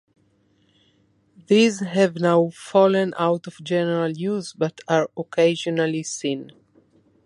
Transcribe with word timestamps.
These 1.45 1.81
have 1.81 2.15
now 2.15 2.49
fallen 2.55 3.13
out 3.19 3.45
of 3.45 3.63
general 3.63 4.09
use, 4.09 4.51
but 4.51 4.81
are 4.87 5.07
occasionally 5.15 6.01
seen. 6.01 6.53